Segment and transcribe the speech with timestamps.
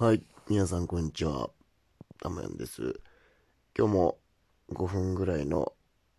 [0.00, 0.22] はい。
[0.48, 1.50] 皆さん、こんにちは。
[2.22, 3.00] たまやんです。
[3.76, 4.18] 今日も
[4.70, 5.72] 5分ぐらいの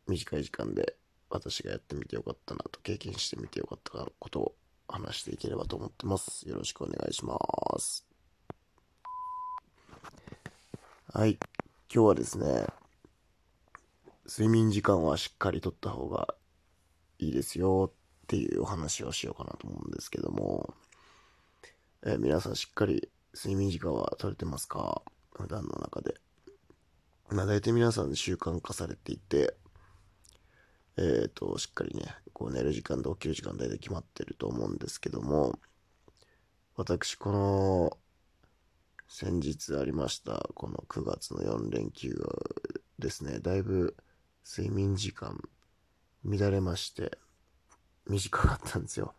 [0.06, 0.98] 短い時間で
[1.30, 4.56] 私がやってみてよかったなと経験してみてよかったことを
[4.90, 6.46] 話していければと思ってます。
[6.50, 7.38] よろしくお願いしま
[7.80, 8.06] す。
[11.14, 11.40] はい。
[11.90, 12.66] 今日はですね、
[14.28, 16.36] 睡眠時間はしっかりとった方が
[17.18, 20.74] いいですよっていうお話をしようかなと思うんですけども、
[22.04, 25.02] えー皆さんしっかり睡眠時間は取れてますか？
[25.34, 26.16] 普段の中で。
[27.30, 29.56] まあ大体皆さん習慣化されていて、
[30.98, 35.60] えっ、と、しっかりね、こう寝る時間と起きる時間大体決まってると思うんですけども、
[36.76, 37.98] 私この
[39.08, 42.16] 先日ありましたこの9月の4連休
[42.98, 43.96] ですね、だいぶ
[44.46, 45.40] 睡眠時間
[46.26, 47.18] 乱れまして、
[48.08, 49.14] 短かったんですよ。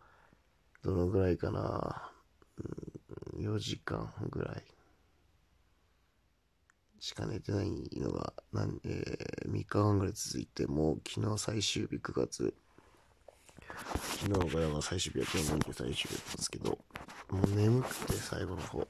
[0.83, 2.10] どのぐらいかな？
[3.41, 4.63] 4時間ぐらい。
[6.99, 12.53] しか寝てないのがなん、えー3日間ぐらい続いてもう昨日最終日9月。
[14.19, 16.77] 昨日がまあ最終日やって4日最終日だったんですけど
[17.29, 18.87] もう眠くて最後の方。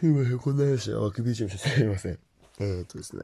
[0.00, 2.18] すいませんこんな話であくびちゃいましたすいません。
[2.60, 3.22] えー、とですね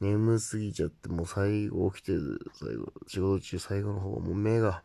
[0.00, 4.82] 眠すぎちゃってもう最後起きてる最後仕事中最後の方もう目が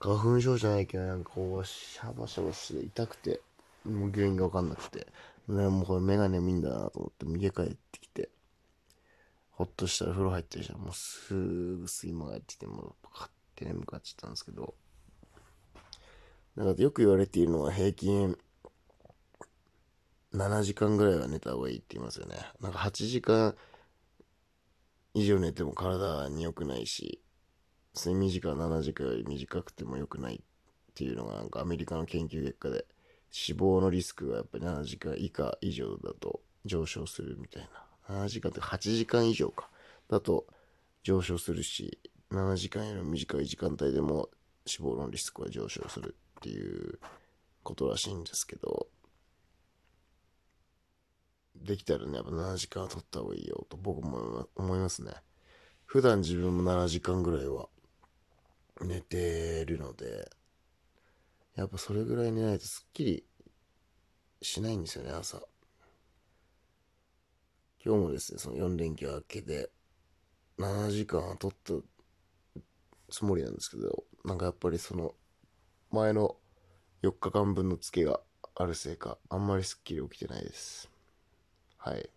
[0.00, 3.42] 花粉症じゃないけど、なんかこう、シャバシャバして痛くて、
[3.84, 5.06] もう原因がわかんなくて、
[5.46, 8.30] ね、もうこれ目が眠いんだなと思って、家帰ってきて、
[9.50, 10.78] ほっとしたら風呂入ってるじゃん。
[10.78, 14.74] もうすぐ睡魔がやってきて、もうパカって眠くなっちゃったんですけど、
[16.56, 18.38] なんかよく言われているのは平均
[20.32, 22.36] 7時間ぐらいは寝た方がいいって言いますよね。
[22.60, 23.54] なんか8時間
[25.12, 27.20] 以上寝ても体に良くないし、
[27.94, 32.86] 睡眠時間7時間より短くても良くないっていうのがなんかアメリカの研究結果で
[33.30, 37.68] 死亡のリスクがやっぱり7時間以下以上だと上昇するみたい
[38.08, 38.24] な。
[38.24, 39.68] 7時間って8時間以上か。
[40.08, 40.46] だと
[41.02, 41.98] 上昇するし
[42.32, 44.28] 7時間より短い時間帯でも
[44.66, 46.98] 死亡のリスクは上昇するっていう
[47.62, 48.88] ことらしいんですけど。
[51.56, 55.12] できたらねやっぱ7時間は取った方がいいよと僕も思いますね。
[55.84, 57.68] 普段自分も7時間ぐらいは
[58.84, 60.30] 寝てるので
[61.56, 63.24] やっぱそれぐらい寝ないとすっきり
[64.42, 65.42] しないんですよね朝。
[67.84, 69.70] 今日もですねその4連休明けで
[70.58, 71.74] 7時間は取った
[73.10, 75.14] つもりなんですけどなんかやっぱりその
[75.90, 76.36] 前の
[77.02, 78.20] 4日間分のツケが
[78.54, 80.90] あるせいかあんまりすっきり起きてないです。
[81.78, 82.10] はい。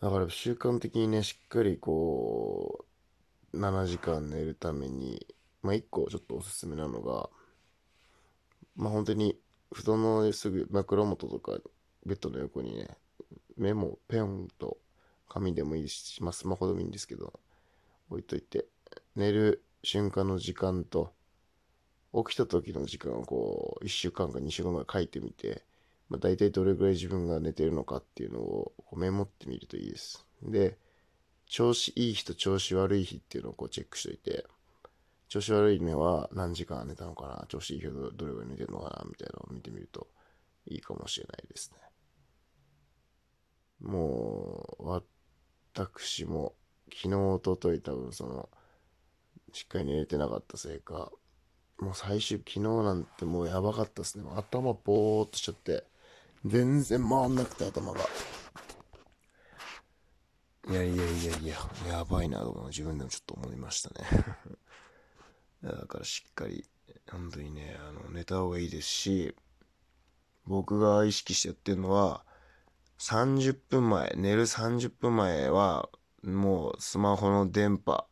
[0.00, 2.87] だから習慣的にねしっかりこう
[3.54, 5.26] 7時間寝るために
[5.62, 7.28] まあ1個ちょっとおすすめなのが
[8.76, 9.38] まあ本当に
[9.72, 11.58] 布団のすぐ枕元とか
[12.06, 12.88] ベッドの横にね
[13.56, 14.78] メモペンと
[15.28, 17.38] 紙でもいいし、まあ、スマホでもいいんですけど
[18.10, 18.66] 置いといて
[19.16, 21.12] 寝る瞬間の時間と
[22.14, 25.64] 起きた時の時間をこう1週間か2週間ぐらい書いてみて
[26.08, 30.26] まあ、大体どれぐらい自分が寝てるのかっていうのをこうメモってみるといいです。
[30.42, 30.78] で、
[31.48, 34.46] 調子いい日と調子悪い日っていうのをこうチェックしといて、
[35.28, 40.08] 調子悪い目は何時間寝たのかな、調子いい日はどれぐらい寝てるのかな、みたいなのを見てみると
[40.66, 41.78] いいかもしれないですね。
[43.80, 44.88] もう、
[45.74, 46.54] 私も
[46.92, 48.48] 昨日、おととい多分その、
[49.52, 51.10] しっかり寝れてなかったせいか、
[51.78, 54.24] もう最終、昨日なんてもうやばかったですね。
[54.34, 55.84] 頭ぼーっとしちゃって、
[56.44, 58.00] 全然回んなくて頭が。
[60.70, 61.56] いやいやいやいや、
[61.88, 64.06] やばいなと自分でもちょっと思いましたね。
[65.64, 66.68] だからしっかり、
[67.10, 69.34] 本当にね、あの、寝た方がいいですし、
[70.44, 72.22] 僕が意識してやってるのは、
[72.98, 75.88] 30分前、寝る30分前は、
[76.22, 78.06] もうスマホの電波、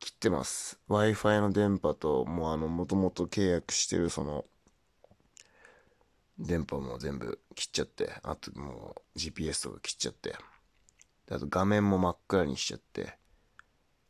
[0.00, 0.80] 切ってます。
[0.88, 4.44] Wi-Fi の電波と、もうあの、もともと契約してるその、
[6.36, 10.34] 電波も全部切っちゃって、あともう GPS とか切っちゃって、
[11.28, 13.16] であと画面も真っ暗にしちゃって、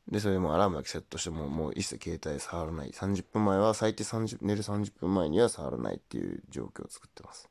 [0.08, 2.92] で、それもアラームだけセットしても、もう一切携帯触らない。
[2.92, 7.48] 30分前は最低30、寝る30分前には触らないっていう状況を作ってます。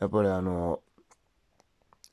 [0.00, 0.80] やっぱりあの、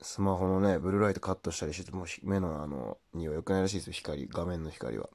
[0.01, 4.27] スマホのね、ブルーライトカットしたりしてても、目のあの、には良くないらしいですよ、光。
[4.27, 5.09] 画面の光は。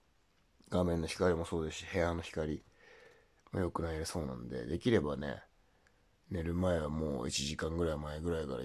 [0.71, 2.65] 画面の光もそうですし、部屋の光
[3.53, 5.43] も良くないそうなんで、できればね、
[6.31, 8.59] 寝る前はもう1時間ぐらい前ぐらいから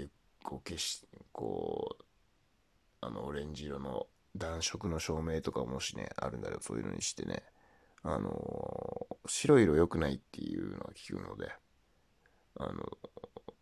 [0.44, 2.05] こう消し、こう、
[3.06, 7.44] あの、オレンジ色の暖色の照明とかもしね、あるんだらそういうのにしてね、
[8.07, 11.52] あの白色良くないっていうのは聞くので
[12.57, 12.74] あの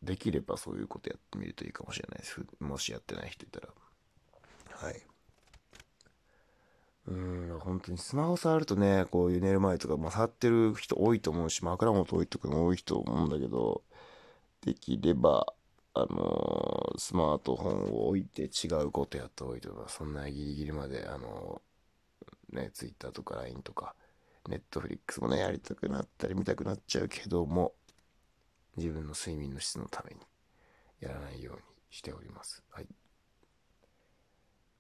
[0.04, 2.42] できればそういうことやってみるといいかもしれないです。
[2.60, 3.70] もしやってない人いたら。
[4.72, 5.02] はい。
[7.08, 13.82] うん本当にスマホ触るとねこういう寝る前とか、まあ、触ってる人多いと思うし枕元多いとかも多い人思うんだけど
[14.66, 15.54] できれば
[15.96, 23.96] あのー、スマートフォンを置いて違うことやった方がいいとかそんなギリギリまであのー、ね Twitter とか LINE とか
[24.50, 27.74] ネットフリックスもねやりたくなったり見たくなっちゃうけども
[28.76, 30.22] 自分の睡眠の質のために
[31.00, 31.62] やらないように
[31.92, 32.64] しております。
[32.72, 32.88] はい。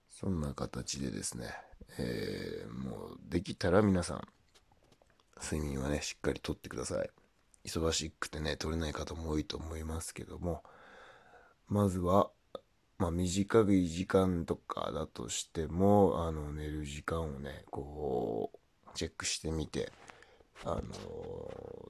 [0.10, 1.54] そんな形でですね、
[2.00, 4.21] えー、もうできたら皆さん
[5.42, 7.10] 睡眠はねしっかりとってください。
[7.65, 10.63] 忙しくてね取れない方も多いと思いますけども
[11.73, 12.29] まずは
[12.99, 19.91] まあ短い時間とかだとしてもあの寝る時間をねこうチェックしてみて
[20.63, 20.83] あの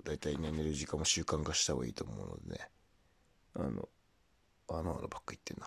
[0.05, 2.69] だいたいね寝る時間も習慣化した方がいいと思うのでね。
[3.55, 3.89] あの
[4.69, 5.65] あのあのばっか言ってんな。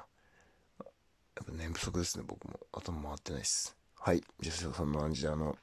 [0.78, 2.58] やっぱ寝不足ですね僕も。
[2.72, 3.76] 頭回ってないっす。
[4.00, 4.24] はい。
[4.40, 5.54] じゃあそんな感じであの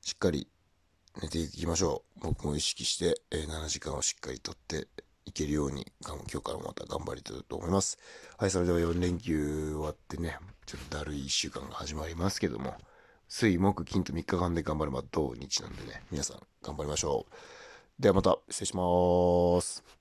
[0.00, 0.48] しっかり
[1.22, 2.20] 寝ていきましょう。
[2.20, 4.88] 僕も意識して、えー、7時間をしっかりとって
[5.26, 7.98] いけるように今日からまた頑張りたいと思います。
[8.38, 12.74] はいそれでは4連休終わってねちょっとだるい1週間が始まりますけども
[13.28, 18.02] 水木金と3日間で頑張れば土日なんでね皆さん頑張りましょう。
[18.02, 19.99] ではまた失礼します。